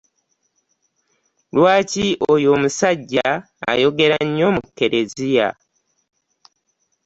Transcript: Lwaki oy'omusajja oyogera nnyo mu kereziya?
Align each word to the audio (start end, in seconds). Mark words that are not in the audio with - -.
Lwaki 1.55 2.05
oy'omusajja 2.31 3.27
oyogera 3.71 4.17
nnyo 4.27 4.47
mu 4.55 4.63
kereziya? 4.77 5.47